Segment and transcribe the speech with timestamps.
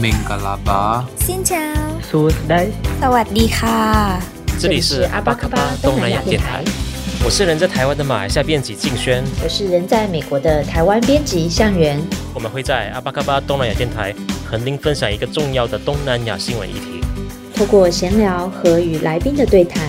[0.00, 1.56] 明格拉巴，新桥，
[2.02, 2.66] 苏斯戴，
[3.00, 4.20] 萨瓦迪卡。
[4.58, 6.62] 这里是阿巴卡巴东南亚电台，
[7.24, 11.98] 我是人在台湾的马来西亚编辑静轩，我是人在美国的台湾编辑向元。
[12.34, 14.14] 我们会在阿巴卡巴东南亚电台
[14.44, 17.00] 和您分享一个重要的东南亚新闻议题，
[17.54, 19.82] 透过闲聊和与来宾的对谈，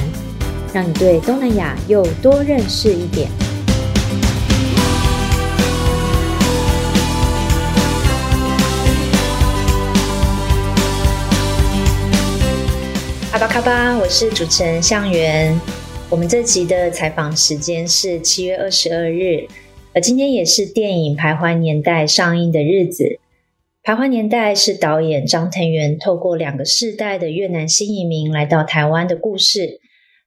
[0.73, 3.29] 让你对东南亚又多认识一点。
[13.57, 15.59] 阿峇卡巴，我是主持人向元。
[16.11, 19.47] 我们这集的采访时间是七月二十二日，
[19.95, 23.03] 而今天也是电影《徘徊年代》上映的日子。
[23.83, 29.79] 《徘徊年代》是导演张腾元透过两个世代的越南新移民来到台湾的故事，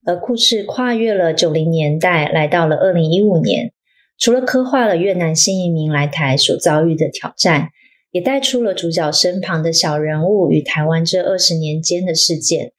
[0.05, 3.70] 而故事跨越了九零年代，来到了二零一五年。
[4.19, 7.69] 除了刻画了越南新移民来台所遭遇的挑战，
[8.11, 12.72] 也带出了主角身旁的小人物与台湾这二十年间的事件。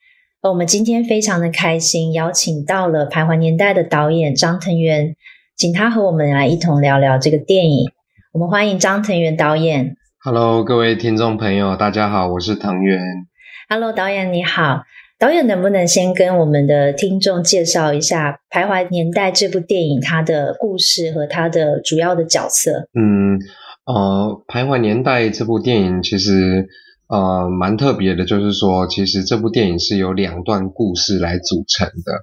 [0.44, 5.16] 而我们今天非常的开心，邀请到了《徘徊年代》的导演张腾元，
[5.56, 7.92] 请他和我们来一同聊聊这个电影。
[8.34, 9.98] 我们欢迎张腾元导演。
[10.24, 13.00] Hello，各位听众朋友，大家好，我是腾元。
[13.70, 14.82] Hello，导演你好。
[15.20, 22.88] 导演能不能先跟我们的听众介绍一下《徘徊年代》这部电影它的故事和它的主要的角色？
[23.00, 23.38] 嗯，
[23.86, 26.68] 呃，《徘徊年代》这部电影其实。
[27.12, 32.14] 呃，蛮特别的，就是说，其实这部电影是由两段故事来组成的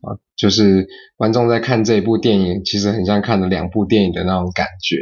[0.00, 4.96] 啊，就是观众在看这部电影，其实很像看了两部电影的那种感觉。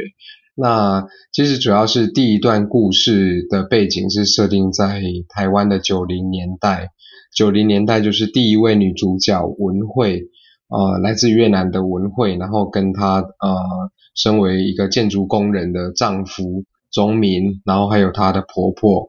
[0.53, 6.89] 那其实主要是第一段故事的背景是设定在台湾的九零年代，
[7.35, 10.27] 九零年代就是第一位女主角文慧，
[10.69, 13.57] 呃，来自越南的文慧，然后跟她呃，
[14.13, 19.07] 身为一个建筑工人的丈夫钟民，然后还有她的婆婆。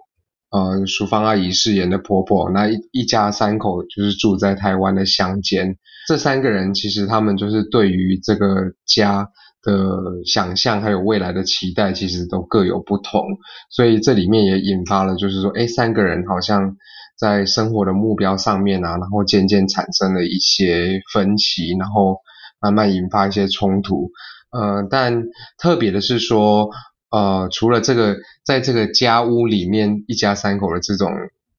[0.55, 5.77] 呃，淑芳阿姨饰演的婆婆，那一一家三口就是住在台湾的乡间。
[6.07, 8.47] 这三个人其实他们就是对于这个
[8.87, 9.29] 家
[9.63, 13.25] 的想象，还有未来的期待，其实都各有不同。
[13.69, 16.77] 所以这里面也引发了，就是说，诶，三个人好像
[17.19, 22.19] 在生活的目标上面啊，然后渐渐产生了一些分歧，然后
[22.61, 24.13] 慢慢引发一些冲突。
[24.53, 25.25] 呃，但
[25.59, 26.71] 特别的是说。
[27.15, 31.13] 呃，除了这个，在这个家屋里面一家三口的这种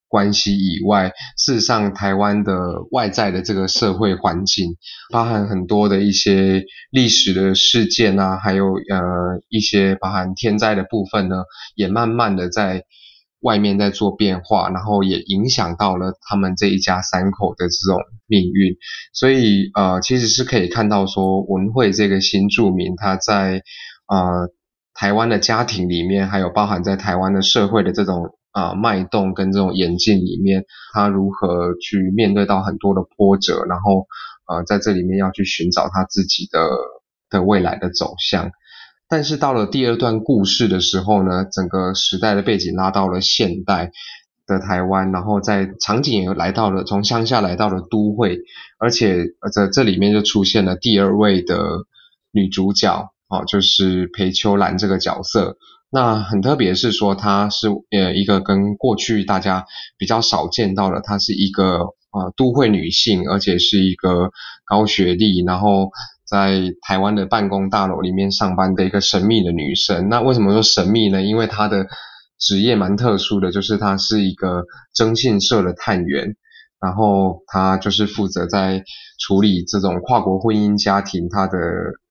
[0.10, 2.52] 关系以外，事实上，台湾的
[2.92, 4.76] 外在的这个社会环境，
[5.14, 11.44] 包含很多的一些历史的事件啊，还有呃一些包含天灾的部分呢，
[11.74, 12.84] 也慢慢的在
[13.40, 18.76] 外面在做变化，然后也影响到了他们这一家三口的这种命运。
[19.14, 23.62] 所以呃，其实是可以看到说，文慧这个新住民他在
[24.10, 24.50] 呃。
[24.96, 30.64] 台湾的家庭里面，还有包含在台湾的社会的这种啊脉动跟这种演进里面，
[30.94, 34.08] 他如何去面对到很多的波折，然后
[34.48, 36.70] 呃在这里面要去寻找他自己的
[37.30, 38.52] 的未来的走向。
[39.10, 43.92] 但是到了第二段故事的时候呢，整个时代的背景拉到了现代
[44.48, 48.40] 的台湾，然后在场景也来到了从乡下来到了都会，
[48.80, 51.86] 而且在这里面就出现了第二位的
[52.32, 53.10] 女主角。
[53.28, 55.58] 哦，就是裴秋兰这个角色，
[55.92, 59.66] 那很特别是说，她是呃一个跟过去大家
[59.98, 61.80] 比较少见到的，她是一个
[62.12, 64.30] 呃都会女性，而且是一个
[64.66, 65.90] 高学历，然后
[66.24, 70.08] 在台湾的办公大楼里面上班的一个神秘的女生。
[70.10, 71.24] 那为什么说神秘呢？
[71.24, 71.88] 因为她的
[72.40, 76.36] 职业蛮特殊的，就是她是一个征信社的探员。
[76.86, 78.84] 然后他就是负责在
[79.18, 81.58] 处理这种跨国婚姻家庭他的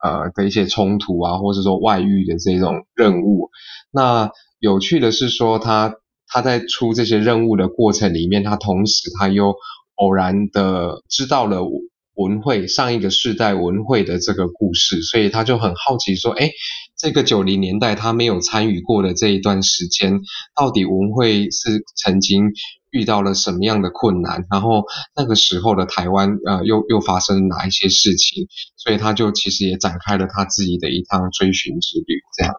[0.03, 3.51] 呃的一些冲突啊，或者说外遇的这种任务。
[3.93, 5.95] 那有趣的是说他
[6.27, 9.55] 他在出这些任务的过程里面，他同时他又
[9.95, 11.61] 偶然的知道了
[12.17, 16.51] 文慧上一个世代文慧的这个故事，所以他就很好奇说，诶，
[16.99, 20.21] 这个九零年代他没有参与过的这一段时间，
[20.57, 22.51] 到底文慧是曾经。
[22.95, 24.45] 遇到了什么样的困难？
[24.49, 24.85] 然后
[25.17, 28.47] 那个时候的台湾，呃，又又发生哪一些事情？
[28.77, 32.15] 所以他就其实也展开了他自己的一趟追寻之旅。
[32.39, 32.55] 这样，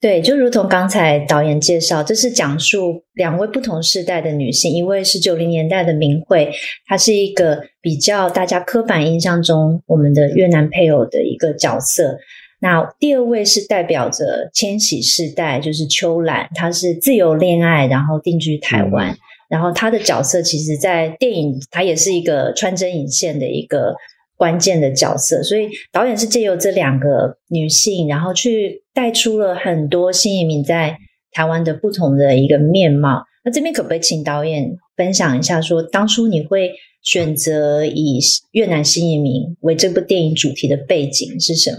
[0.00, 6.52] 对，就如同刚才导演介绍，这是讲述两位不同世代的女性，一位是九零年代的明慧，
[6.86, 12.16] 她是一个比较大家刻板印象中我们的越南配偶的一个角色。
[12.60, 19.10] 那第二位是代表着千禧世代，就是秋兰，她是自由恋爱，然后定居台湾。
[19.10, 19.18] 嗯
[19.50, 23.94] 然后他的角色其实，在电影他也是一个穿针引线的一个
[24.36, 30.96] 关键的角色，所以导演是借由这两个女性，然后去带出了很多新移民在
[31.32, 33.24] 台湾的不同的一个面貌。
[33.44, 36.70] 那这边可不可以请导演分享一下说，说当初你会
[37.02, 38.20] 选择以
[38.52, 41.78] 越南新移民为这部电影主题的背景是什么？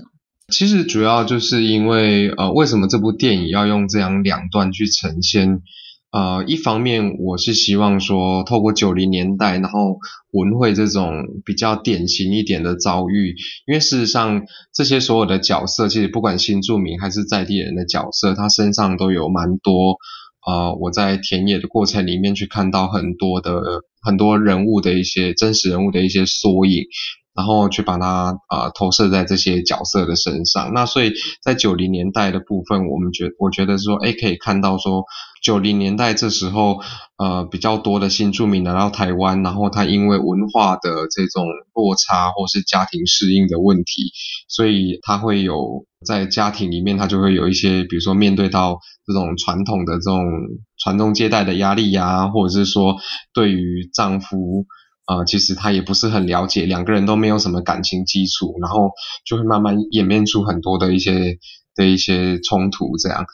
[0.51, 5.61] 其实主要就是因为呃，为什么这部电影要用这样两段去呈现？
[6.11, 9.97] 呃，一方面我是希望说，透过九零年代，然后
[10.31, 13.33] 文慧这种比较典型一点的遭遇，
[13.65, 14.43] 因为事实上
[14.73, 19.95] 这些所有的角色，其实不管新住民还是在地人的角色，他身上都有蛮多
[20.45, 23.61] 呃，我在田野的过程里面去看到很多的
[24.01, 26.85] 很多人物的一些真实人物的一些缩影。
[27.33, 30.73] 然后去把它啊、投射在这些角色的身上。
[30.73, 35.05] 那所以在九零年代的部分，我们觉我觉得说，哎，可以看到说，
[35.41, 36.79] 九零年代这时候，
[37.17, 44.11] 呃，比较多的新住民来到台湾，然后他因为文化的这种落差或是家庭适应的问题，
[44.47, 50.23] 所以他会有在家庭里面，他就会有一些，比如说面对到这种传统的这种
[50.77, 52.97] 传宗接代的压力呀，或者是说
[53.33, 54.65] 对于丈夫。
[55.07, 58.91] 呃，其实他也不是很了解，两个人都没有什么感情基础，然后
[59.25, 61.37] 就会慢慢演变出很多的一些
[61.75, 63.25] 的一些冲突这样。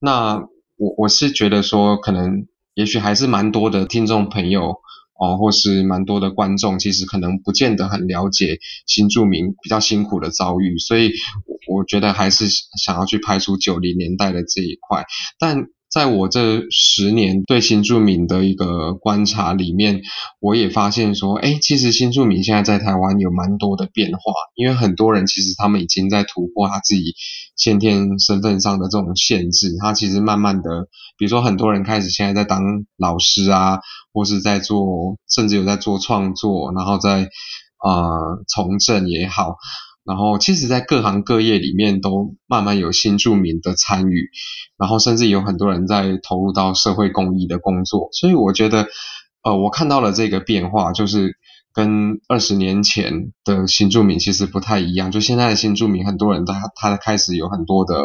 [0.00, 0.44] 那
[0.76, 4.76] 我我是觉得说，可能也许还是蛮多的听众朋友
[5.18, 11.12] 哦、或是蛮多的观众，其实可能不见得很了解新住民比较辛苦的遭遇，所以
[11.66, 15.04] 我觉得还是想要去拍出九零年代的这一块，
[15.38, 15.68] 但。
[15.96, 20.02] 在我这十年对新住民的一个观察里面，
[20.40, 24.20] 我也发现说，哎，其实新住民现在在台湾有蛮多的变化，
[24.56, 27.14] 因为很多人其实他们已经在突破他自己
[27.56, 32.60] 先天身份上的这种限制，他其实慢慢的，比如说很多人开始现在在当
[32.98, 33.78] 老师啊，
[34.12, 37.30] 或是在做，甚至有在做创作，然后在
[37.82, 39.56] 呃从政也好。
[40.06, 44.30] 然后，其实，在各行各业里面，都慢慢有新住民的参与，
[44.78, 48.08] 然后甚至有很多人在投入到社会公益的工作。
[48.12, 48.86] 所以，我觉得，
[49.42, 51.36] 呃，我看到了这个变化，就是
[51.74, 55.10] 跟二十年前的新住民其实不太一样。
[55.10, 58.00] 就现在的新住民，很多人他他开始有很多的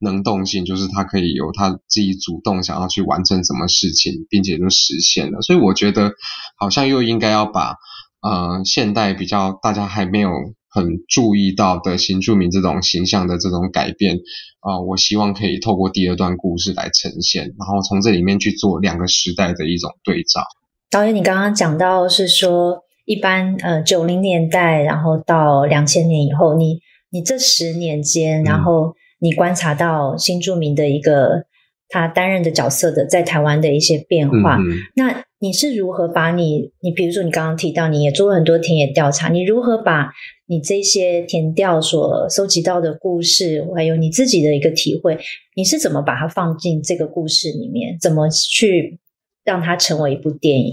[0.00, 5.40] 能动性，就是他可以有他自己主动想要去完成什么事情，并且就实现了。
[5.40, 6.12] 所以，我觉得
[6.58, 7.76] 好像又应该要把
[8.20, 10.30] 呃现代比较大家还没有。
[10.70, 14.16] 很注意到的新住民这种形象的这种改变
[14.60, 20.42] 啊、呃，我希望可以透过第二段故事来呈现，然后从这里面去做两个时代的一种对照。
[20.90, 26.78] 导演，你刚刚讲到是说，一般呃九零年代，然后到两千年以后，你
[27.10, 31.44] 你这十年间，然后你观察到新住民的一个
[31.88, 40.10] 他担任的角色的在台湾的一些变化，嗯、那你是如何把你你比如说你刚刚提到你也做了很多田野调查，你如何把
[40.48, 45.18] 你这些填调所搜集到的故事，还有你自己的一个体会，
[45.54, 47.98] 你是怎么把它放进这个故事里面？
[48.00, 48.98] 怎么去
[49.44, 50.72] 让它成为一部电影？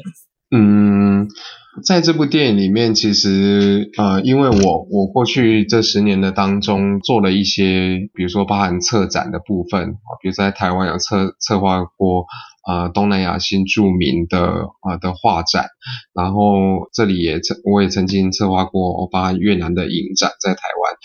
[0.52, 1.28] 嗯，
[1.84, 9.92] 在这部电影里面，其实呃，因为我我过去这十年的当中做了一些，比如说包含策展的部分，
[10.22, 12.26] 比如在台湾有策策划过。
[12.66, 14.40] 呃，东南亚新著名的
[14.82, 15.68] 呃的画展，
[16.14, 20.96] 然后这里也曾我也曾经策划过，欧巴越南的影展在台湾。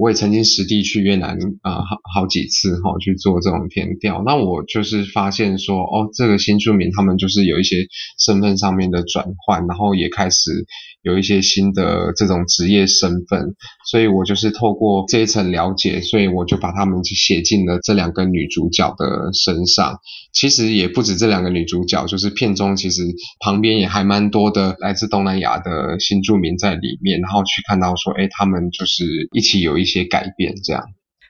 [0.00, 4.22] 我也曾经实地去越南啊、好好几次哈、哦，去做这种田调。
[4.24, 7.76] 那我就是发现说，哦，这个新住民他们就是有一些
[8.18, 10.64] 身份上面的转换，然后也开始
[11.02, 13.54] 有一些新的这种职业身份。
[13.90, 19.98] 所以我就是透过这一层了解，所以我就把他们写进了这两个女主角的身上。
[20.32, 23.02] 其实也不止这两个女主角，就是片中其实
[23.44, 30.04] 旁边也还蛮多的来自东南亚的新住民在里面，然后去看到说，哎，他们就是一起有一些。
[30.04, 30.82] 改变，这样。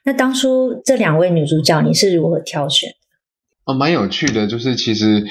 [0.04, 2.90] 那当初这两位女主角，你是如何挑选？
[3.64, 5.26] 哦，蛮有趣的，就是其实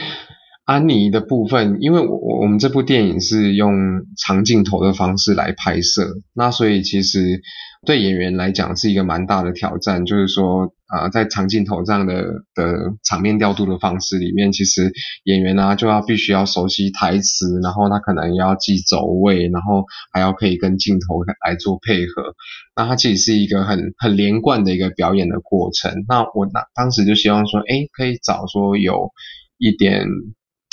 [0.66, 3.74] 安妮的部分，因为我我们这部电影是用
[4.18, 7.42] 长镜头的方式来拍摄，那所以其实。
[7.86, 12.24] 对演员来讲是一个蛮大的挑战，就是说，呃，在长镜头这样的
[12.56, 14.92] 的场面调度的方式里面，其实
[15.24, 22.34] 演员呢、啊、就要必须要熟悉台词，然后他可能要记走位，然后还要可以跟镜头来做配合。
[22.76, 25.94] 那它其实是一个很很连贯的一个表演的过程。
[26.08, 29.12] 那我那当时就希望说，哎，可以找说有
[29.58, 30.08] 一点。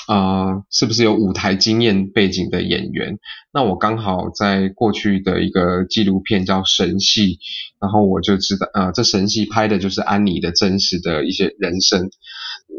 [0.09, 3.19] 呃，是不是有舞台经验背景的演员？
[3.53, 7.35] 那我刚好在过去的一个纪录片叫《神戏》，
[7.81, 12.11] 然后我就知道，呃，这《神戏》拍的就是安妮的真实的一些人生。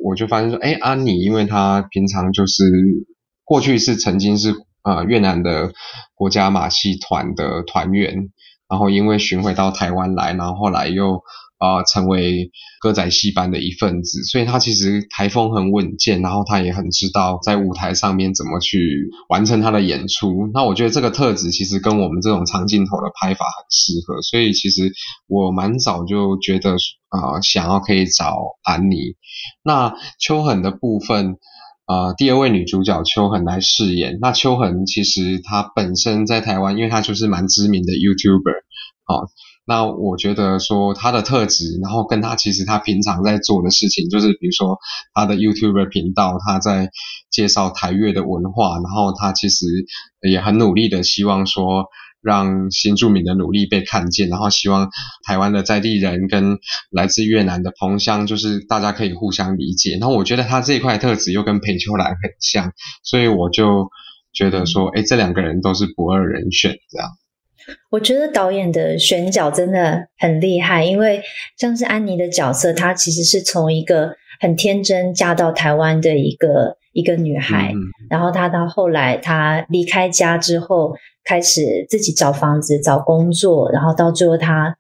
[0.04, 2.64] 我就发现说，哎，安妮，因为她平常就是
[3.44, 4.54] 过去是曾经是
[4.84, 5.74] 呃越南的
[6.14, 8.30] 国家马戏团的团员，
[8.70, 11.24] 然后因为巡回到台湾来，然后后来又
[11.60, 20.50] 啊、成为歌仔戏班的一份子，所以他其实台风很稳健，然后他也很知道在舞台上面怎么去完成他的演出。
[20.54, 24.92] 那我觉得这个特质其实跟我们这种长镜头的拍法很适合，所以其实
[25.28, 26.76] 我蛮早就觉得
[27.10, 29.16] 啊、想要可以找安妮。
[29.64, 31.38] 那秋痕的部分，
[31.88, 34.20] 呃，第二位女主角秋痕来饰演。
[34.22, 38.58] 那秋痕其实她本身在台湾，因为她就是蛮知名的 YouTuber
[39.06, 39.26] 啊。
[39.68, 44.78] 那我觉得说他的特质，然后跟他其实他平常在做的事情，就是比如说
[45.14, 46.90] 他的 YouTube 频道，他在
[47.30, 49.66] 介绍台越的文化，然后他其实
[50.22, 51.88] 也很努力的希望说
[52.22, 54.90] 让新住民的努力被看见，然后希望
[55.26, 56.60] 台湾的在地人跟
[56.90, 59.98] 来自越南的同乡，就是大家可以互相理解。
[60.00, 62.72] 然后我觉得他这一块特质又跟裴秋兰很像，
[63.04, 63.90] 所以我就
[64.32, 67.10] 觉得说，诶，这两个人都是不二人选，这样。
[67.92, 71.22] 我觉得导演的选角真的很厉害，因为
[71.58, 80.94] 像是安妮的角色，她其实是从一个很天真嫁到台湾的一个一个女孩，嗯、然后她到后来她离开家之后，
[81.24, 84.76] 开始自己找房子、找工作，然后到最后她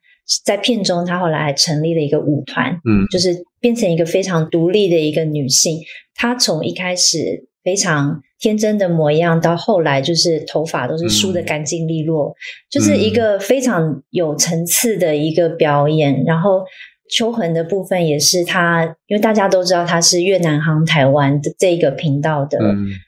[0.45, 5.79] 在片中，她后来还成立了一个舞团，嗯，就是变成一个非常独立的一个女性。
[6.15, 8.21] 她从一开始非常。
[8.39, 12.35] 天真的模样，到后来就是头发都是梳的干净利落，嗯、
[12.69, 16.13] 就是一个非常有层次的一个表演。
[16.13, 16.63] 嗯、然后
[17.09, 22.59] 秋恒的部分也是他，因为大家都知道他是越南航台湾的这个频道的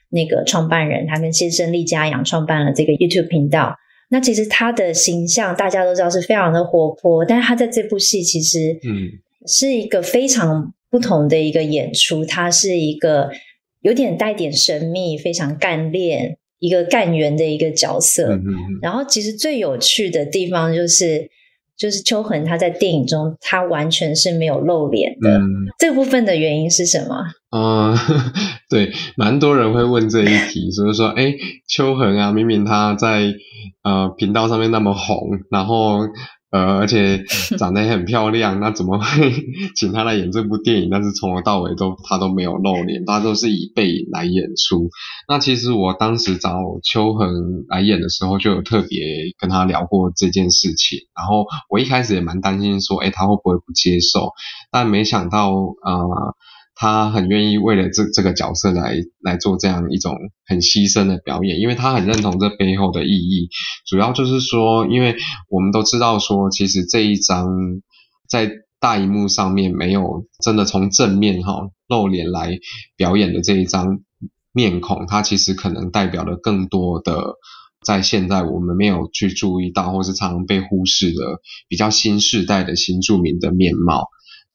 [0.08, 3.76] 那个创办人，嗯、他跟先生厉家阳创办了这个 YouTube 频道。
[4.08, 9.06] 那其实他的形象大家都知道是非常的活泼，但是他在这部戏其实嗯
[9.46, 13.30] 是一个非常不同的一个演出，他是一个。
[13.80, 18.38] 有点带点神秘，非常干练，一个干员的一个角色。
[18.82, 21.30] 然后，其实最有趣的地方就是，
[21.76, 25.38] 就是秋恒他在电影中，他完全是没有露脸的。
[25.38, 25.46] 嗯、
[25.78, 27.16] 这部分的原因是什么？
[27.56, 27.96] 嗯，
[28.68, 31.34] 对，蛮多人会问这一题，所以说，哎，
[31.66, 33.32] 秋恒啊，明明他在
[33.82, 36.00] 呃频道上面那么红，然后。
[36.50, 37.22] 呃，而且
[37.58, 39.32] 长得也很漂亮，那怎么会
[39.76, 40.88] 请他来演这部电影？
[40.90, 44.90] 但是从头到尾都他都没有露脸，他都是以背影来演出。
[45.28, 49.00] 那其实我当时找秋恒来演的时候，就有特别
[49.38, 50.98] 跟他聊过这件事情。
[51.16, 54.32] 然后我一开始也蛮担心说，诶，他会不会不接受？
[54.72, 56.34] 但没想到，呃。
[56.80, 63.50] 他很愿意为了这这个角色来来做这样一种很牺牲的表演，因为他很认同这背后的意义。
[63.86, 65.14] 主要就是说，因为
[65.50, 67.46] 我们都知道说，其实这一张
[68.30, 72.58] 在大荧幕上面没有真的从正面哈露脸来
[72.96, 74.00] 表演的这一张
[74.54, 77.34] 面孔，它其实可能代表了更多的
[77.84, 84.06] 在现在我们没有去注意到或是常常被忽视的比较新世代的新住民的面貌。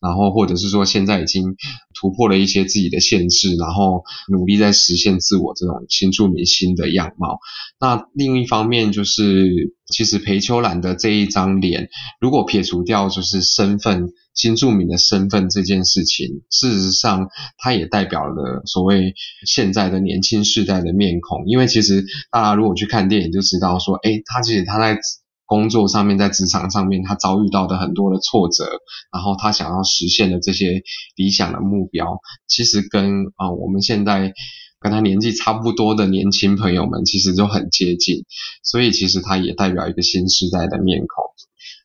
[0.05, 1.55] 然后，或者是说，现在已经
[1.99, 7.39] 突破了一些自己的限制，然后努力在实现自我这种新住民新的样貌。
[7.79, 11.89] 那另一方面，就是其实裴秋兰的这一张脸，
[12.21, 19.15] 如果撇除掉就是身份新住民的身份这件事情，事实上，它也代表了所谓
[19.47, 21.47] 现在的年轻世代的面孔。
[21.47, 24.99] 因为其实大家如果去看电影，就知道说，诶，他其实他在。
[25.45, 28.65] 工作上面，在职场上面，他遭遇到的很多的挫折，
[29.13, 30.81] 然后他想要实现的这些
[31.15, 34.33] 理想的目标，其实跟啊、呃、我们现在
[34.79, 38.25] 跟他年纪差不多的年轻朋友们，其实就很接近，
[38.63, 41.25] 所以其实他也代表一个新时代的面孔。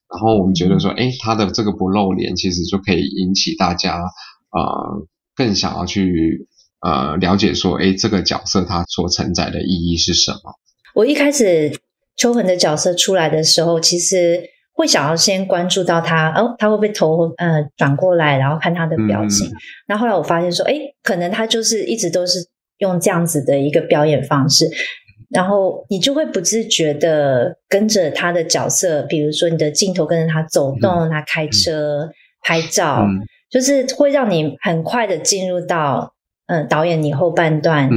[0.09, 6.49] 然后我们觉得说，哎，他的这个不露脸，其实就可以引起大家呃更想要去
[6.81, 10.59] 呃了解说，哎，这个角色他所承载的意义是什么？
[10.95, 11.79] 我一开始。
[12.17, 19.47] 秋恒的角色出来的时候，其实会想要先关注到他，哦，他会不会头呃转过来，然后看他的表情。
[19.49, 19.53] 嗯、
[19.87, 22.39] 然后后来我发现说，哎，可能他就是一直都是
[22.79, 24.67] 用这样子的一个表演方式，
[25.31, 32.11] 然后你就会不自觉的跟着他的角色，比如说你的镜头跟着他走动，他开车、嗯、
[32.43, 36.15] 拍照，嗯、就是会让你很快的进入到
[36.47, 37.91] 嗯、呃、导演你后半段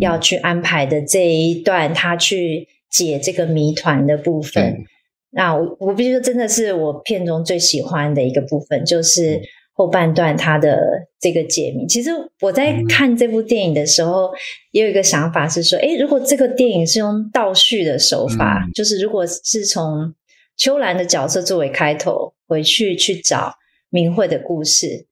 [0.00, 2.68] 要去安排的这一段，他去。
[2.90, 4.84] 解这个谜团的部分，嗯、
[5.30, 9.40] 那我我必须说，真的是我片中最喜欢的一个部分，就是
[9.72, 10.78] 后半段它的
[11.20, 11.86] 这个解谜。
[11.86, 14.34] 其实我在看这部电影的时候，嗯、
[14.72, 20.12] 也有一个想法是说，诶，如果这个电影是用倒叙的手法，嗯、就是如果是从
[20.56, 23.54] 秋兰的角色作为开头，回去去找
[23.88, 25.06] 明慧的故事，嗯、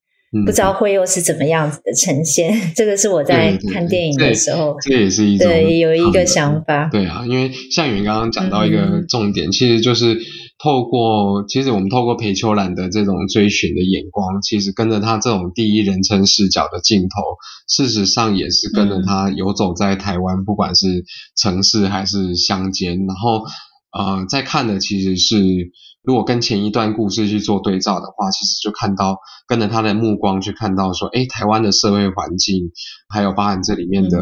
[0.44, 2.54] 不知道会又是怎么样子的呈现。
[2.75, 6.88] 这个是我在看电影的时候，这也是一种对有一个想法。
[6.92, 10.18] 对啊，因为向云刚刚讲到一个重点，嗯、其实就是。
[10.61, 17.23] 透过，其实我们透过裴秋兰的这种追寻的眼光，其实跟着他这种第一人称视角的镜头，
[17.68, 21.04] 事实上也是跟着他游走在台湾，不管是
[21.37, 23.06] 城市还是乡间。
[23.06, 23.44] 然后，
[23.92, 25.71] 呃，在看的其实是，
[26.02, 32.71] 如果跟前一段故事去做对照的话，其实就看到跟着他的目光去看到说，哎，台湾的社会环境，
[33.09, 34.18] 还有包含这里面的。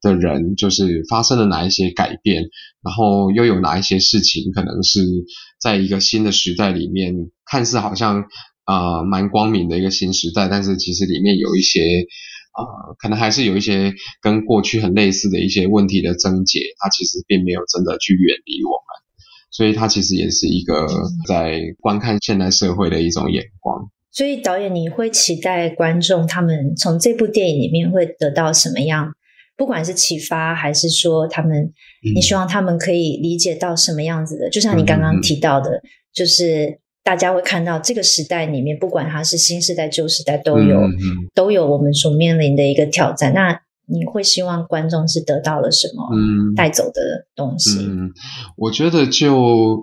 [0.00, 2.44] 的人就是发生了哪一些改变，
[2.84, 5.00] 然后又有哪一些事情可能是
[5.60, 7.12] 在一个新的时代里面，
[7.44, 8.22] 看似好像
[8.64, 11.80] 呃蛮光明的一个新时代，但是其实里面有一些
[12.56, 18.86] 呃可能还是有一些跟过去很类似的一些问题的症结，它其实并没有真的去远离我们，
[19.50, 20.86] 所以它其实也是一个
[21.26, 23.88] 在观看现代社会的一种眼光。
[24.10, 29.12] 所以导演，你会期待观众他们从这部电影里面会得到什么样？
[29.56, 31.72] 不管是启发，还是说他们，
[32.14, 34.48] 你希望他们可以理解到什么样子的？
[34.50, 40.80] 就像你刚刚提到的，就是大家会看到这个时代里面，不管它是新时代、旧时代，都有
[41.34, 43.32] 都有我们所面临的一个挑战。
[43.34, 46.08] 那你会希望观众是得到了什么
[46.54, 47.78] 带走的东西？
[47.80, 48.12] 嗯，嗯，
[48.56, 49.82] 我觉得就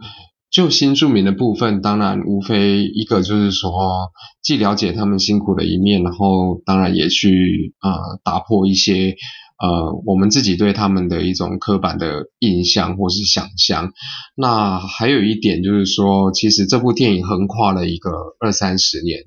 [0.51, 9.15] 就新住民的部分，当然无非一个就是说，既了解他们辛苦的一面，然后当然也去呃打破一些。
[9.57, 13.93] 呃，我们自己对他们的一种刻板的印象或是想象。
[14.35, 19.21] 那还有一点就是说，其实这部电影横跨了一个二三十年，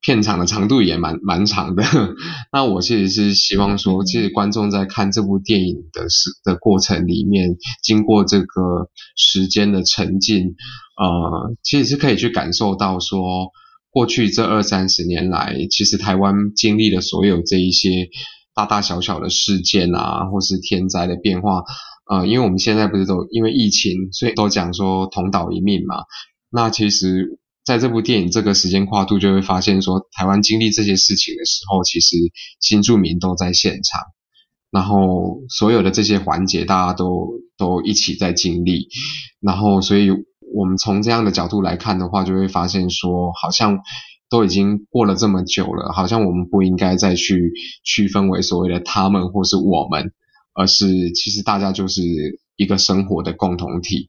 [0.00, 1.82] 片场的长度也蛮蛮长的。
[2.52, 10.54] 那我其实是希望说，其实观众在看这部电影的时的过程里面，经过这个时间的沉浸，
[10.96, 13.50] 呃，其实是可以去感受到说，
[13.90, 18.08] 过去这二三十年来，其实台湾经历了所有这一些。
[18.52, 21.62] 大大小小的事件啊，或是天灾的变化，
[22.10, 26.02] 呃，因为我们现在不是都因为疫情，所以都讲说同岛一命嘛。
[26.50, 32.16] 那其实在这部电影这个时间跨度，就会发现说，台湾经历这些事情的时候，其实
[32.60, 34.02] 新住民都在现场，
[34.70, 38.88] 然后所有的这些环节，大家都都一起在经历，
[39.40, 40.10] 然后所以
[40.54, 43.80] 我们从这样的角度来看的话，就会发现说，好像。
[44.32, 47.50] 都已经过了这么久了，好像我们不应该再去
[47.82, 50.12] 区分为所谓的他们或是我们，
[50.54, 52.00] 而是其实大家就是
[52.54, 54.08] 一个生活的共同体。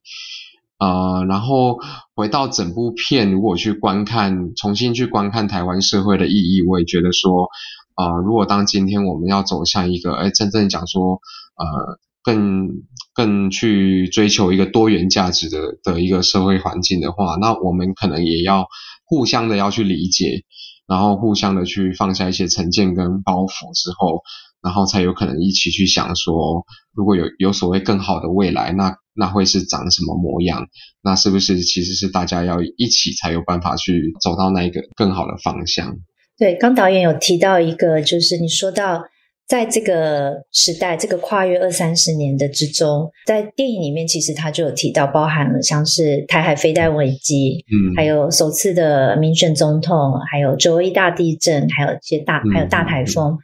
[0.82, 1.78] 呃，然后
[2.16, 7.50] 回到整部片，如果去观看，重新去观看台湾社会的意义，我也觉得说，
[7.96, 11.20] 呃，如果当今天我们要走向一个，哎，真正讲说，
[11.56, 12.68] 呃，更
[13.14, 18.68] 更去追求一个多元价值的的一个社会环境的话，那我们可能也要。
[19.04, 20.46] 互相的要去理解，
[20.88, 24.24] 然后互相的去放下一些成见跟包袱之后，
[24.64, 30.68] 然后才有可能一起去想说，如果有有所谓更好的未来，那那会是长什么模样？
[31.04, 35.98] 那是不是其实是大家要一起才有办法去走到那一个更好的方向？
[36.38, 39.04] 对，刚导演有提到一个，就是你说到。
[39.48, 53.34] 在这个时代，这个跨越二三十年的之中，在电影里面其实他就有提到，包含了像是台海飞弹危机，嗯，还有首次的民选总统，还有九二一大地震，还有一些大，还有大台风。
[53.34, 53.38] 嗯、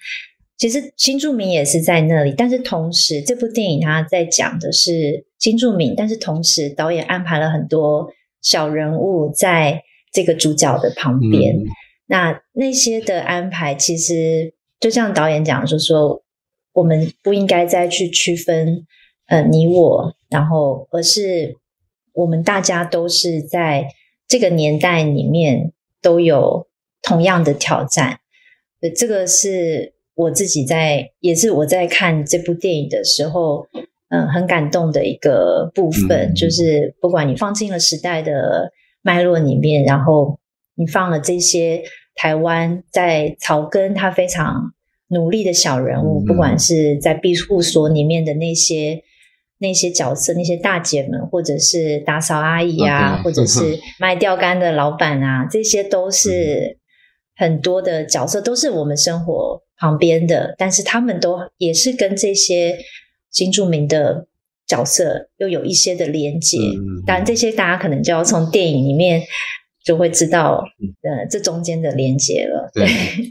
[0.57, 8.09] 其实新住民也是在那里，但是同时这部电影它在讲的是新住民，但是同时导演安排了很多
[8.41, 11.65] 小人物在这个主角的旁边，嗯、
[12.07, 14.53] 那那些的安排其实。
[14.79, 16.21] 就像导演讲，就是说
[16.71, 18.85] 我们不应该再去区分，
[19.25, 21.57] 呃，你我，然后而是
[22.13, 23.87] 我们大家都是在
[24.27, 26.67] 这个年代里面都有
[27.01, 28.19] 同样的挑战。
[28.95, 33.65] 这个是我自己在，也是我在看这部电影的时候，
[34.09, 40.37] 嗯、呃，很感动的一个部分，就是不管你放进了时代的脉络里面，然后
[40.75, 41.83] 你放了这些。
[42.19, 44.73] 台湾在草根，他非常
[45.09, 49.03] 努力的小人物，不管是在庇护所里面的那些
[49.59, 56.79] 那些角色，那些大姐们，或者是打扫阿姨啊，或者是卖钓竿的老板啊，这些都是
[57.35, 62.77] 很多的角色，都是我们生活旁边的，但是他们都也是跟这些
[63.31, 64.27] 新著名的
[64.65, 66.57] 角色又有一些的连接。
[67.05, 69.23] 当然，这些大家可能就要从电影里面。
[69.85, 70.65] 就会知道，
[71.01, 72.69] 呃，这中间的连接了。
[72.73, 72.85] 对，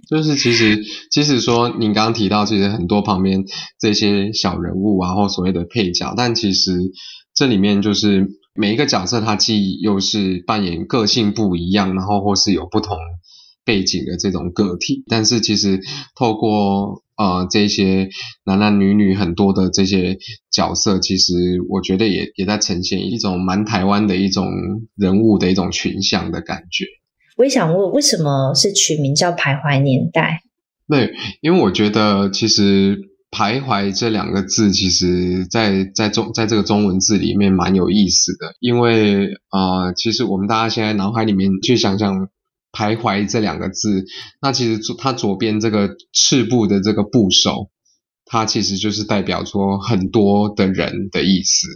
[0.08, 3.44] 就是其实，即使说您刚刚提到，其实很多旁边
[3.78, 6.72] 这些小人物啊，或所谓的配角，但其实
[7.34, 12.96] 这里面就是每一个角色，他既又是扮演个性不一样，然后或是有不同
[13.66, 15.80] 背景的这种个体，但是其实
[16.14, 18.08] 透过呃这些
[18.44, 20.16] 男男女女很多的这些
[20.50, 21.34] 角色，其实
[21.68, 24.46] 我觉得也也在呈现一种蛮台湾的一种
[24.96, 26.86] 人物的一种群像的感觉。
[27.36, 30.40] 我也想问，为什么是取名叫《徘徊年代》？
[30.96, 32.98] 对，因为我觉得其实
[33.30, 38.54] “徘徊”这两个字，其实在在中在这个中文字里面蛮有意思的。
[38.60, 42.28] 因为呃，其实我们大家现在脑海里面去想象
[42.76, 44.04] “徘徊”这两个字，
[44.42, 47.70] 那其实它左边这个赤部的这个部首，
[48.26, 51.66] 它其实就是代表说很多的人的意思。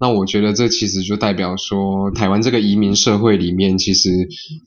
[0.00, 4.10] 那我觉得这其实就代表说，台湾这个移民社会里面，其实，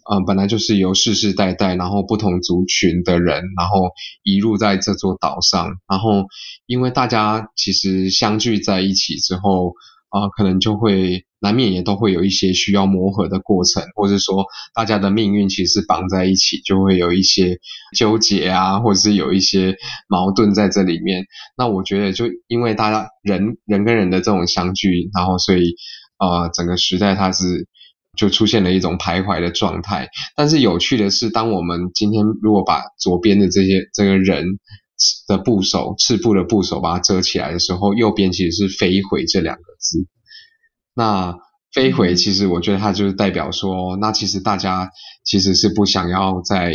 [0.09, 3.91] 呃，本来就是由世世代代，然后不同族群的人，然后
[4.23, 6.27] 移入在这座岛上，然后
[6.65, 9.73] 因为大家其实相聚在一起之后。
[10.13, 17.59] 啊，可能就会难免也都会有一些需要磨合的过程，或者说大家的命运其实绑在一起，就会有一些
[17.95, 19.75] 纠结啊，或者是有一些
[20.07, 21.25] 矛盾在这里面。
[21.57, 25.75] 那我觉得，就因为大家人人跟人的这种相聚，然后所以
[26.17, 27.67] 呃，整个时代它是
[28.17, 30.07] 就出现了一种徘徊的状态。
[30.35, 34.45] 但是有趣的是，当我们今天如果把左边的这些这个人。
[35.27, 40.07] 的部首，赤部的部首，把它遮起来的时候，右边其实是飞回这两个字。
[40.95, 41.35] 那
[41.73, 44.89] 飞回，其实我觉得它就是代表说，那其实大家
[45.23, 46.73] 其实是不想要在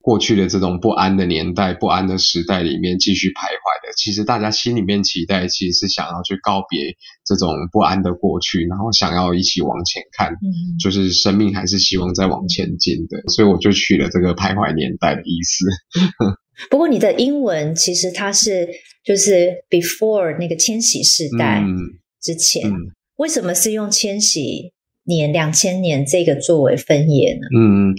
[0.00, 3.92] 过去的这种不安的年代、不安的时代里面继续徘徊的。
[3.96, 6.80] 其实大家心里面期待，其实是想要去告别
[7.24, 10.34] 这种不安的过去，然后想要一起往前看，
[10.82, 13.22] 就是生命还是希望再往前进的。
[13.28, 15.66] 所以我就取了这个徘徊年代的意思。
[16.70, 18.68] 不过你的英文其实它是
[19.04, 21.62] 就是 before 那个千禧世代
[22.20, 22.78] 之前，嗯嗯、
[23.16, 24.72] 为什么是用千禧
[25.04, 27.40] 年两千年这个作为分野呢？
[27.56, 27.94] 嗯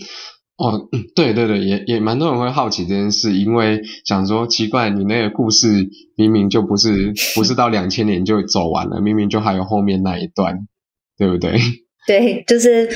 [0.58, 10.68] 哦，对对对，也也蛮多人会好奇这件事，因为想说奇怪，你那个故事明明就不是 不是到两千年就走完了，明明就还有后面那一段，
[11.18, 11.60] 对不对？
[12.08, 12.90] 对，就是。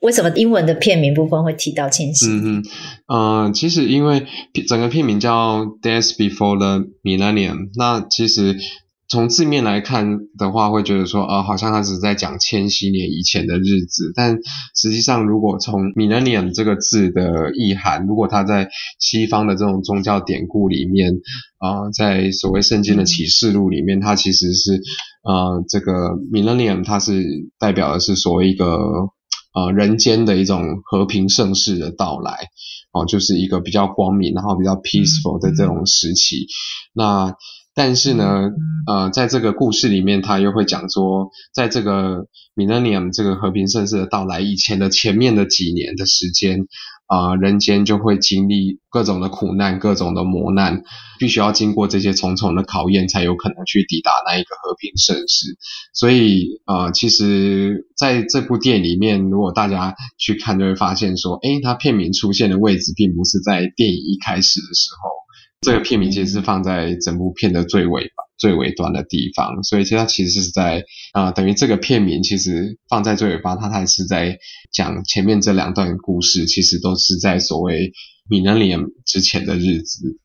[0.00, 2.26] 为什么英文的片名部分会提到千禧？
[2.26, 2.64] 嗯嗯，
[3.46, 4.26] 呃，其实因为
[4.68, 8.54] 整个片名叫《Days Before the Millennium》，那其实
[9.08, 14.12] 从字面来看的话，会觉得说，呃，好像他只是在讲千禧年以前的日子。
[14.14, 14.38] 但
[14.74, 21.12] 实际上，如果从 “millennium” 这个字的意涵，如果它在西方的这种宗教典故里面，
[21.58, 24.80] 啊、呃，在所谓圣经的启示录里面，它其实是，
[25.22, 27.24] 呃，这个 “millennium” 它是
[27.58, 28.66] 代表的是所谓一个。
[29.56, 32.48] 呃，人间的一种和平盛世的到来，
[32.92, 36.48] 哦，就是一个比较光明，然后比较 peaceful 的这种时期。
[36.92, 37.36] 那
[37.74, 38.50] 但是呢，
[38.86, 46.66] 呃，在这个故事里面，他又会讲说，在这个 millennium 这个和平盛世的到来以前的前面的几年的时间。
[47.06, 50.82] 啊、呃，人间就会经历各种的苦难，各种的磨难，
[51.18, 55.58] 必须要经过这些重重的考验，才有可能去抵达那一个和平盛世。
[55.92, 65.10] 所以，呃，其实在这部电影里面，如果大家去看，就会发现说，诶，它片名出现的位置，并不是在电影一开始的时候，
[65.64, 68.24] 这个片名其实是放在整部片的最尾巴。
[68.36, 74.36] 最尾端的地方，所以其实它其实是在啊、呃，等于这个片名其实放在最尾巴，它还是在
[74.72, 77.92] 讲前面这两段故事，其实都是在所谓
[78.28, 80.18] millennium 之前的日子，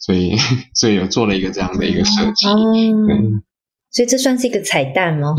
[0.00, 0.34] 所以
[0.74, 3.44] 所以有做了一个这样的一个设计，嗯，
[3.92, 5.36] 所以这算是一个彩蛋 吗？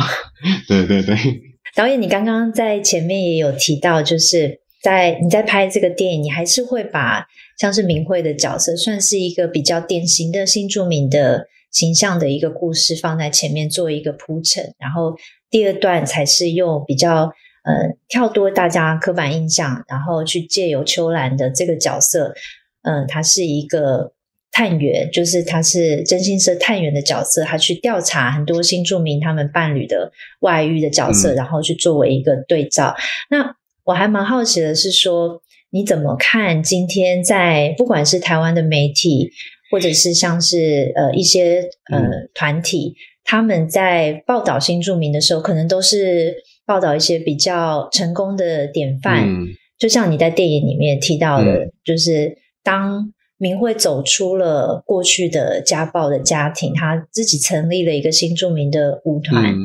[0.69, 1.15] 对对对，
[1.75, 7.25] 导演，你刚刚在前面也有提到，就是在你在拍这个电影，你还是会把
[7.57, 11.47] 像是明慧的角色，算是一个比较典型的新住民的。
[11.73, 15.15] 形象的一个故事放在前面做一个铺陈，然后
[15.49, 17.23] 第二段才是用比较
[17.63, 22.35] 呃跳脱大家刻板印象，然后去借由秋兰的这个角色，
[22.83, 24.13] 嗯、呃，他是一个
[24.51, 32.95] 探员，就是他是真心社探员的角色，他去调查很多新住民他们伴侣的外遇的角色，嗯、然后去作为一个对照。
[33.31, 35.41] 那我还蛮好奇的是说，
[35.71, 39.31] 你怎么看今天在不管是台湾的媒体？
[39.71, 41.99] 或者是像是呃一些呃
[42.35, 42.93] 团体，
[43.23, 49.27] 他们在报道新住民的时候，可能都是报道一些比较成功的典范。
[49.27, 49.47] 嗯、
[49.79, 59.43] 就像你在电影里面提到的，嗯、就是当明慧走出了过去的家暴的家庭，他自己成立了一个新著名的舞团。
[59.43, 59.57] 嗯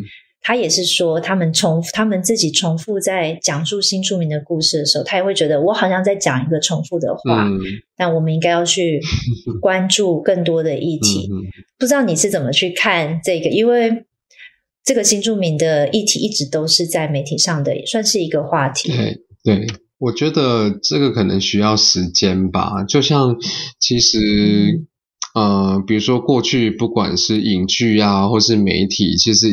[0.48, 7.44] 他也是说，他们重复，他们自己重复在讲述新著名的故事的时候，他也会觉得我好像在讲一个重复的话。
[7.44, 7.60] 嗯、
[7.94, 8.98] 但我们应该要去
[9.60, 11.28] 关注更多的议题。
[11.30, 11.44] 嗯、
[11.78, 13.50] 不知道你是怎么去看这个？
[13.50, 14.06] 因为
[14.82, 18.90] 这个新著名的议题一直都是在媒体上的，也算是一个话题。
[18.90, 19.66] 对对，
[19.98, 22.84] 我觉得这个可能需要时间吧。
[22.88, 23.36] 就像
[23.78, 24.86] 其实，嗯、
[25.38, 29.46] 呃，比如说过去不管是影剧啊，或是媒体，其实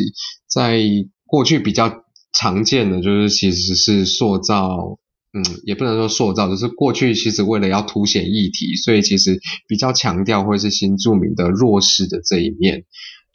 [0.48, 0.80] 在
[1.26, 4.98] 过去比较常见的就是其实是塑造，
[5.32, 12.84] 嗯，也不能说塑造，就是过去其实为了要凸显议题，所以其实比较强调会是新著名的弱势的这一面。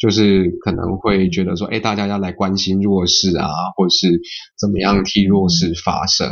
[0.02, 4.20] 就是可能会觉得说，哎，大家要来关心弱势啊，或者是
[4.60, 6.28] 怎么样替弱势发声。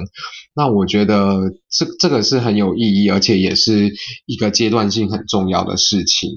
[0.56, 3.92] 那我觉得这这个是很有意义，而且也是
[4.26, 6.32] 一个阶段性很重要的事情。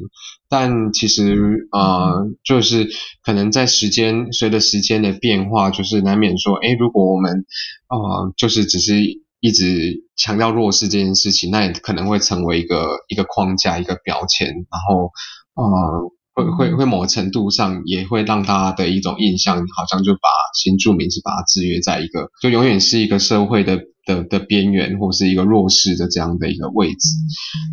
[0.50, 2.90] 但其实呃，就是
[3.24, 7.46] 可能在时间随着时间的变化，就是难免说，哎，如果我们
[7.88, 9.00] 呃，就是只是
[9.40, 15.12] 一直强调弱势这件事情，那也可能会成为一个一个框架、一个标签，然后
[15.54, 16.12] 呃。
[16.34, 27.08] 会会会某个程度上也会让大家的一种印象，好像就把新住民是把它制约在一个，就永远是一个社会的的的边缘，或是一个弱势的这样的一个位置。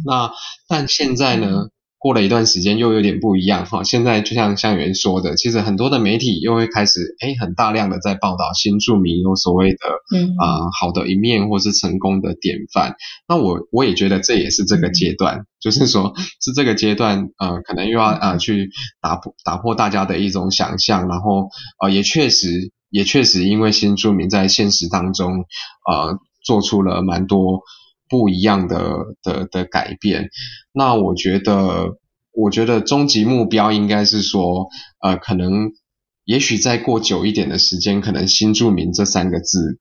[0.06, 0.32] 那
[0.68, 1.70] 但现在呢？
[2.00, 9.78] 过了一段时间又有点不一样哈，现在就像向元说的，其实很多的媒体又会开始诶很大量的在报道新住民有所谓的
[10.16, 12.96] 嗯啊、呃、好的一面或是成功的典范。
[13.28, 18.70] 那我我也觉得这也是这个阶段，嗯、就是说是这个阶段呃可能又要啊、呃、去
[19.02, 21.50] 打破打破大家的一种想象，然后
[21.84, 25.46] 呃也确实也确实因为新住民在现实当中
[25.86, 27.64] 呃做出了蛮多。
[28.10, 30.30] 不一样的的的改变，
[30.74, 32.00] 那我觉得，
[32.34, 34.68] 我觉得终极目标应该是说，
[35.00, 35.72] 呃，可能，
[36.26, 39.78] 也许再过久一点的时间，可能新住民这三个字，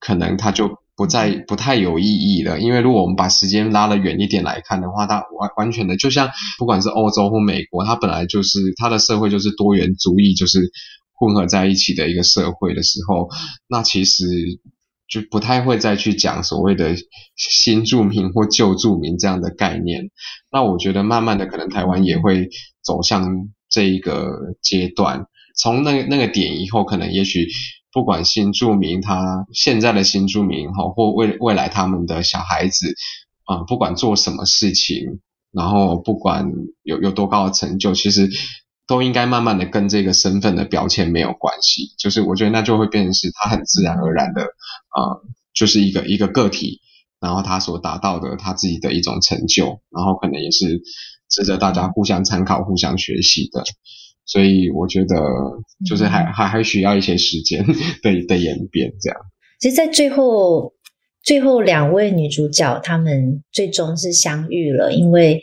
[0.00, 2.58] 可能它就不再不太有意义了。
[2.58, 10.72] 因为如果我们把时间拉得远一点来看的话，它完完全的就像不管是欧洲或美国，它本来就是它的社会就是多元族裔，就是
[11.14, 13.28] 混合在一起的一个社会的时候，
[13.68, 14.24] 那其实。
[15.08, 16.94] 就不太会再去讲所谓的
[17.36, 20.10] 新住民或旧住民这样的概念。
[20.50, 22.48] 那我觉得慢慢的，可能台湾也会
[22.82, 25.26] 走向这一个阶段。
[25.56, 27.48] 从那那个点以后，可能也许
[27.92, 32.94] 不管新住民他现在的新住民哈，或未未来他们的小孩子
[33.44, 35.20] 啊，不管做什么事情，
[35.52, 36.50] 然后不管
[36.82, 38.28] 有有多高的成就，其实。
[38.88, 44.42] 都应该慢慢的跟这个身份的标签没有关系，就是我觉得那就会变成是他很自然而然的，
[44.96, 45.22] 呃，
[45.54, 46.80] 就是一个一个个体，
[47.20, 50.80] 然后他所达到的他自己的一种成就，然后可能也是
[51.28, 53.62] 值得大家互相参考、互相学习的。
[54.24, 55.16] 所以我觉得
[55.86, 57.64] 就是还还还需要一些时间
[58.02, 59.18] 的的演变这样。
[59.60, 60.72] 其实，在最后
[61.22, 65.42] 最后两位女主角她们最终是相遇了，因为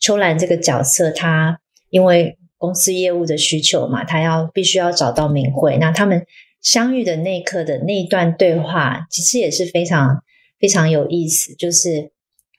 [0.00, 2.36] 秋兰这个角色她因为。
[2.60, 5.78] 公司业务的需求嘛，她要必须要找到明慧。
[5.78, 6.26] 那他们
[6.60, 10.22] 相遇的那一刻的那一段对话，其实也是非常
[10.58, 11.54] 非常有意思。
[11.54, 12.10] 就是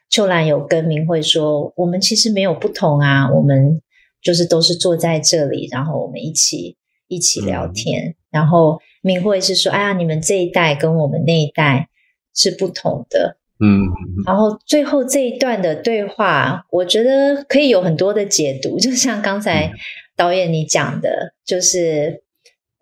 [0.09, 3.81] 秋兰有跟明慧说：“我们其实没有不同啊，我们
[4.21, 8.05] 就是都是坐在这里，然后我们一起一起聊天。
[8.05, 11.89] 嗯”然后明慧是说：“哎呀，你们这一代跟我们那一代
[12.33, 13.83] 是不同的。”嗯，
[14.25, 19.73] 然后最后这一段的对话，我觉得可以有很多的解读，就像刚才
[20.15, 22.23] 导演你讲的，就是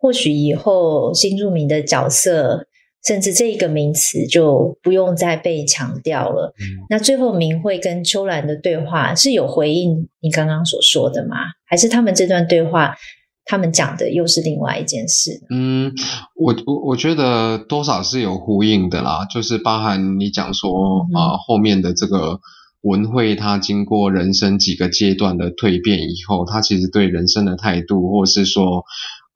[0.07, 2.65] 或许以后新住民的角色，
[3.05, 6.53] 甚至这一个名词就不用再被强调了。
[6.57, 11.35] 嗯，那最后明慧跟秋兰的对话是有回应你刚刚所说的吗？
[11.65, 12.95] 还是他们这段对话？
[13.43, 15.31] 他们讲的又是另外一件事。
[15.49, 15.91] 嗯，
[16.35, 20.69] 我我我觉得多少是有呼应的啦，就是包含你讲说
[21.13, 22.39] 啊、呃，后面的这个
[22.81, 28.83] 文慧，她经过人生几个阶段的蜕变以后，她其实对人生的态度，或是说啊、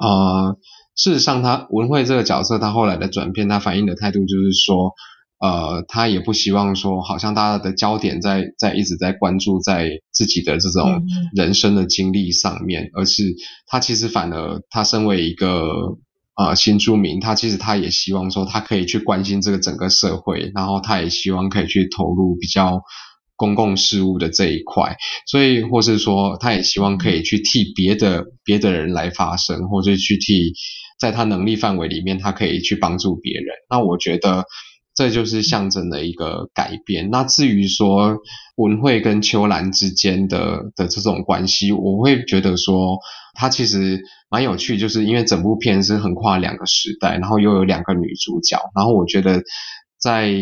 [0.02, 0.58] 呃，
[0.96, 4.94] 事实上，他文慧这个角色，他后来的转变，他反映的态度就是说。
[5.44, 11.02] 呃，他也不希望说，好像大家的焦点在在一直在关注在自己的这种
[11.36, 13.24] 人生的经历上面，嗯、而是
[13.66, 15.98] 他其实反而他身为一个
[16.36, 22.84] 呃新住民，他其实他也希望说，他可以去关心这个整个社会，然后他也希望可以去投入比较
[23.42, 30.54] 公共事务的这一块，所以或是说，他也希望可以去替别的别的人来发声，或者去替
[31.00, 33.48] 在他能力范围里面，他可以去帮助别人。
[33.68, 34.46] 那我觉得。
[34.94, 37.10] 这就是象征的一个改变。
[37.10, 38.18] 那至于说
[38.58, 43.00] 文慧跟秋兰之间的的这种关系，我会觉得说，
[43.34, 49.42] 它其实蛮有趣，就是因为整部片是横跨两个时代，然后又有两个女主角，然后我觉得
[50.02, 50.34] 在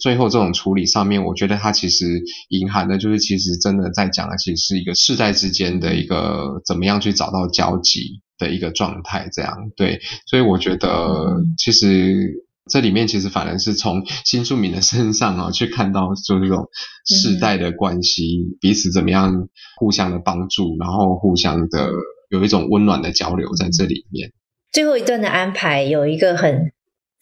[0.00, 10.00] 最后这种处理上面，我觉得它其实隐含的就是，其实真的在讲的，其实是一个世代之间的一个怎么样去找到交集的一个状态，这样对。
[10.26, 12.44] 所以我觉得其实。
[12.72, 16.66] 这里面其实反而是从新住民的身上啊，去看到就这种
[17.04, 21.90] 世代的关系，嗯、彼此怎么样互相的帮助，然后互相的
[22.30, 24.32] 有一种温暖的交流在这里面。
[24.72, 26.72] 最后一段的安排有一个很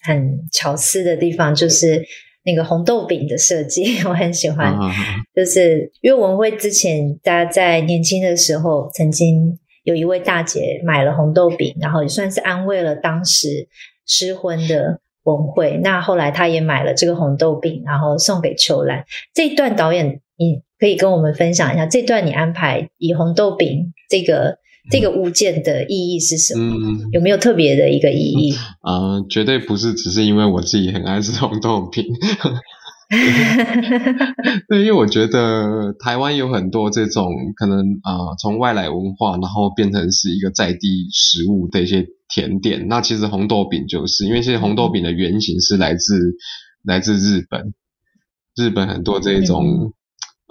[0.03, 2.05] 很巧思的地方，就是
[2.45, 4.73] 那个红豆饼的设计， 我很喜欢。
[4.73, 4.93] 啊、
[5.35, 13.69] 就是因为文慧之前大家在年轻的时候，曾经有一位大姐买了红豆饼，然后也算是安慰了当时
[14.07, 15.01] 失婚的。
[15.25, 19.05] 文慧，那后来她也买了这个红豆饼，然后送给秋兰。
[19.33, 24.59] 这一段导演，你可以跟我们分享一下，这段你安排以红豆饼这个
[24.91, 26.75] 这个物件的意义是什么？
[26.75, 28.53] 嗯、有没有特别的一个意义？
[28.81, 32.05] 啊、呃，绝对不是只是因为我自己很爱吃红豆饼。
[34.69, 42.89] 对，因为我觉得台湾有很多这种可能啊、呃，从外来文化然后变成是一个在地食物的一些甜点。
[42.89, 46.35] 那其实红豆饼就是，因为其实红豆饼的原型是来自
[46.83, 47.75] 来自日本，
[48.57, 49.93] 日本很多这种。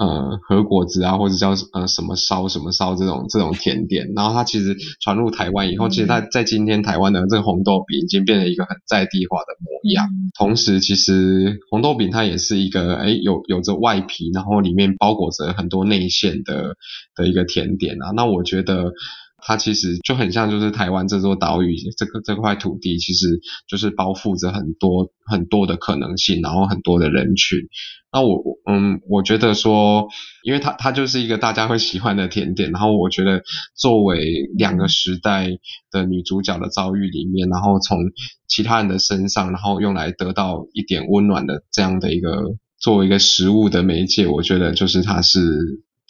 [0.02, 10.08] 嗯呃，和果子啊，或者叫呃什么烧什么烧这种这种甜点，然后它其实传入台湾以后，其实它在今天台湾的这个红豆饼已经变成一个很在地化的模样。
[10.08, 16.76] 嗯、同时，其实红豆饼它也是一个哎有有着外皮，然后里面包裹着很多内馅的
[17.16, 18.10] 的一个甜点啊。
[18.16, 18.94] 那我觉得
[19.42, 27.60] 它其实就很像，就是台湾这座岛屿这个这块土地，其实就是包覆着很多很多的可能性，然后很多的人群。
[28.14, 30.10] 那我嗯，我觉得说，
[30.44, 33.42] 因为它它就是一个大家会喜欢的甜点，然后我觉得
[33.74, 35.50] 作为两个时代
[35.92, 37.98] 的女主角的遭遇里面，然后从
[38.48, 45.40] 其他人的身上，然后用来得到一点温暖的这样的一个作为一个食物的媒介，我觉得就是它是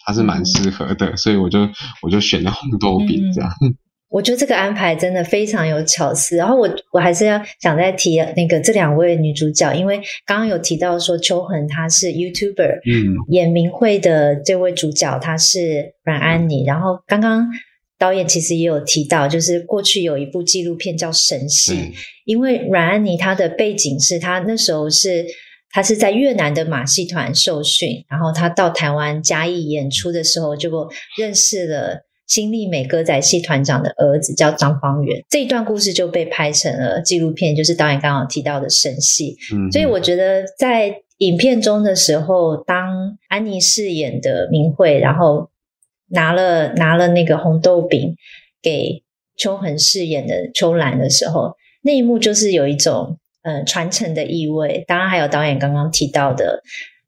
[0.06, 1.60] 它是蛮适合的，所以我就
[2.02, 3.50] 我就选了红豆饼这样。
[3.62, 3.76] 嗯
[4.12, 17.48] 我觉得这个安排真的非常有巧思，然后我我还是要想再提那个这两位女主角，因为刚刚有提到说秋恒她是 YouTuber，嗯，演明慧的这位主角她是阮安妮，然后刚刚
[17.98, 21.94] 导演其实也有提到，就是过去有一部纪录片叫《神戏》，嗯，
[22.26, 25.26] 因为阮安妮她的背景是她那时候是
[25.72, 32.06] 她是在越南的马戏团受训，然后他到台湾嘉义演出的时候就认识了。
[32.28, 39.36] 新力美歌仔戏团长的儿子叫张方圆，这一段故事就被拍成了纪录片，就是导演刚刚提到的神戏。
[39.54, 45.50] 嗯，所以我觉得在影片中的时候，当安妮饰演的明慧，然后
[46.08, 48.16] 拿了拿了那个红豆饼
[48.62, 49.04] 给
[49.36, 54.84] 邱恒饰演的秋兰的时候，那一幕就是有一种呃传承的意味。
[54.88, 56.62] 当然还有导演刚刚提到的。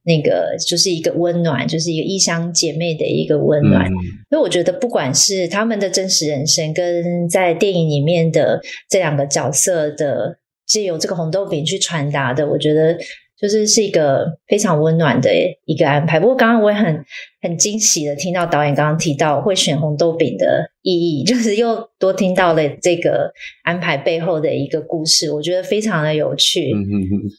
[0.05, 3.89] 那个就是一个温暖，就是一个异乡姐妹的一个温暖。
[3.89, 3.95] 嗯、
[4.29, 12.97] 所以我觉得，不管是他们的真实人生，跟在电影里面的这两个角色的，借由这个红豆饼去传达的，我觉得
[13.43, 15.29] 就是是一个非常温暖的
[15.65, 16.17] 一个安排。
[16.17, 17.03] 不过，刚刚我也很
[17.41, 26.71] 很惊喜的听到导演刚刚提到会选红豆饼的意义， 就是又多听到了这个安排背后的一个故事，我觉得非常的有趣。
[26.73, 27.29] 嗯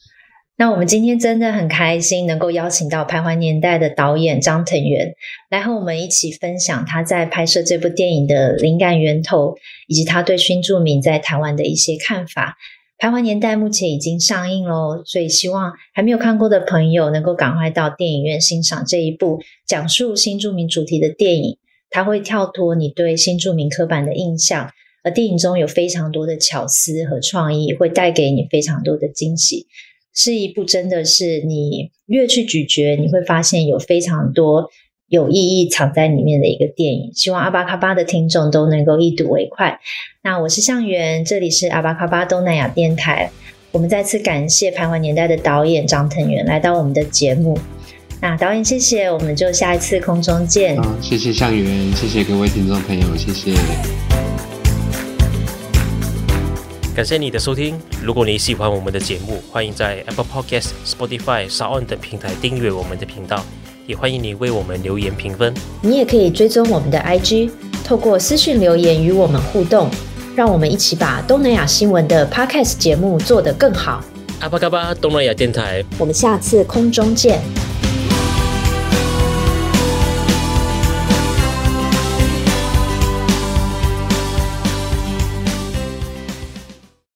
[0.57, 5.13] 那我们今天真的很开心，能够邀请到《徘徊年代》的导演张腾元
[5.49, 9.55] 来和我们一起分享他在拍摄这部电影的灵感源头，
[9.89, 12.55] 以及他对新住民在台湾的一些看法。
[12.97, 21.57] 《徘徊年代》目前已经上映喽，所以希望还没有看过的朋友能够赶快到电影院欣赏这一部讲述新著名主题的电影。
[21.89, 24.69] 它会跳脱你对新著名刻板的印象，
[25.03, 29.67] 而电影中有非常多的巧思和创意，会带给你非常多的惊喜。
[30.13, 34.69] 是一部真的是你越去咀嚼，你会发现有非常多
[35.07, 37.11] 有意义藏在里面的一个电影。
[37.13, 39.79] 希望阿巴卡巴的听众都能够一睹为快。
[40.23, 43.29] 那我是向元，这里是阿巴卡巴东南亚电台。
[43.71, 47.57] 我们再次感谢《徘徊年代》的导演张腾元来到我们的节目。
[48.21, 50.81] 那导演谢谢，我们就下一次空中见。
[50.81, 53.53] 好，谢谢向元，谢谢各位听众朋友，谢谢。
[56.95, 57.77] 感谢你的收听。
[58.01, 63.43] 如果你喜欢我们的节目，欢迎在 Apple Podcast、Spotify、SoundOn 等平台订阅我们的频道，
[63.87, 65.53] 也欢迎你为我们留言评分。
[65.81, 67.51] 你也可以追踪我们的 IG，
[67.83, 69.89] 透过私讯留言与我们互动，
[70.35, 74.03] 让我们一起把东南亚新闻的 Podcast 节目做得更好。
[74.39, 77.39] 阿巴嘎巴东南亚电台，我们下次空中见。